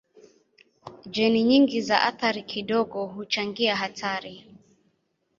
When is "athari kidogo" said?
2.01-3.05